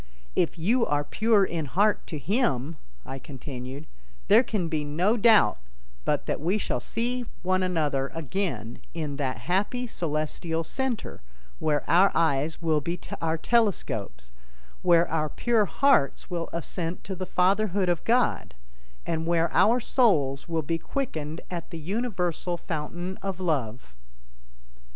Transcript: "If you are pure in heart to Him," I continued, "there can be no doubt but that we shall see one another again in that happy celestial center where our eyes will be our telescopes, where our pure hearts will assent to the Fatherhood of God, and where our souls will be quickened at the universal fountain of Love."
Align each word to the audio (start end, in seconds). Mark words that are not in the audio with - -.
"If 0.35 0.57
you 0.57 0.83
are 0.87 1.03
pure 1.03 1.45
in 1.45 1.65
heart 1.65 2.07
to 2.07 2.17
Him," 2.17 2.77
I 3.05 3.19
continued, 3.19 3.85
"there 4.29 4.41
can 4.41 4.67
be 4.67 4.83
no 4.83 5.15
doubt 5.15 5.59
but 6.05 6.25
that 6.25 6.41
we 6.41 6.57
shall 6.57 6.79
see 6.79 7.27
one 7.43 7.61
another 7.61 8.07
again 8.15 8.79
in 8.95 9.17
that 9.17 9.41
happy 9.41 9.85
celestial 9.85 10.63
center 10.63 11.21
where 11.59 11.87
our 11.87 12.11
eyes 12.15 12.63
will 12.63 12.81
be 12.81 12.99
our 13.21 13.37
telescopes, 13.37 14.31
where 14.81 15.07
our 15.07 15.29
pure 15.29 15.65
hearts 15.65 16.31
will 16.31 16.49
assent 16.51 17.03
to 17.03 17.13
the 17.15 17.27
Fatherhood 17.27 17.87
of 17.87 18.03
God, 18.03 18.55
and 19.05 19.27
where 19.27 19.53
our 19.53 19.79
souls 19.79 20.49
will 20.49 20.63
be 20.63 20.79
quickened 20.79 21.41
at 21.51 21.69
the 21.69 21.77
universal 21.77 22.57
fountain 22.57 23.17
of 23.21 23.39
Love." 23.39 23.93